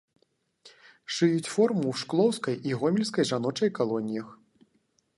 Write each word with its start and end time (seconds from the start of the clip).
Шыюць 1.15 1.51
форму 1.55 1.85
ў 1.91 1.93
шклоўскай 2.05 2.55
і 2.71 2.75
гомельскай 2.83 3.31
жаночай 3.33 3.69
калоніях. 3.83 4.27